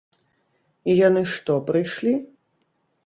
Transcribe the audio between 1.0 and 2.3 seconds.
яны што, прыйшлі?